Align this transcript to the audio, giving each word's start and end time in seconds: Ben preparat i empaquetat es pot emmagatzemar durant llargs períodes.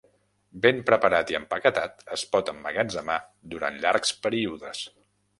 Ben 0.61 0.77
preparat 0.85 1.33
i 1.33 1.35
empaquetat 1.39 2.01
es 2.15 2.23
pot 2.31 2.49
emmagatzemar 2.53 3.17
durant 3.53 3.77
llargs 3.83 4.15
períodes. 4.23 4.81